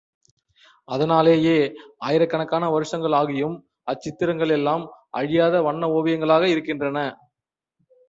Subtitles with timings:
[0.87, 1.57] அதனாலேயே
[1.99, 3.55] ஆயிரக்கணக்கான வருஷங்கள் ஆகியும்,
[3.87, 4.85] அச்சித்திரங்கள் எல்லாம்
[5.11, 6.99] அழியாத வண்ண ஓவியங்களாக இருக்கின்றன.